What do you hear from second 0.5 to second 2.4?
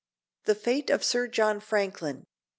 FATE OF SIR JOHN FRANKLIN.